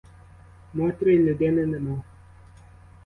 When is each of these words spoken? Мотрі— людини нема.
Мотрі— 0.73 1.17
людини 1.29 1.65
нема. 1.65 2.03